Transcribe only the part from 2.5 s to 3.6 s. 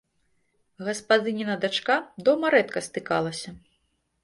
рэдка стыкалася.